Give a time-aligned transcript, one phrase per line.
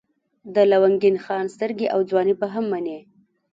[0.53, 2.99] د لونګین خان سترګې او ځواني به هم منئ.